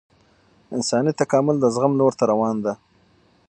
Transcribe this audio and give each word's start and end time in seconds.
انساني 0.75 1.11
تکامل 1.21 1.55
د 1.59 1.65
زغم 1.75 1.93
لور 1.99 2.13
ته 2.19 2.23
روان 2.31 2.55
دی 2.63 2.73